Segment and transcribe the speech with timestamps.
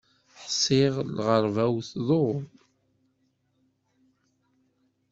[0.41, 2.39] Ḥṣiɣ lɣerba-w tḍul.